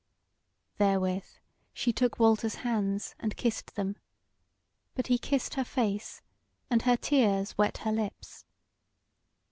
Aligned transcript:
Therewith 0.79 1.27
she 1.73 1.93
took 1.93 2.17
Walter's 2.17 2.55
hands 2.65 3.13
and 3.19 3.37
kissed 3.37 3.75
them; 3.75 3.97
but 4.95 5.05
he 5.05 5.19
kissed 5.19 5.53
her 5.53 5.63
face, 5.63 6.23
and 6.71 6.81
her 6.81 6.97
tears 6.97 7.55
wet 7.55 7.77
her 7.85 7.91
lips. 7.91 8.45